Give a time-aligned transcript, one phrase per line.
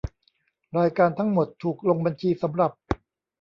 [0.77, 2.71] รายการทั้งหมดถูกลงบัญชีสำหรับ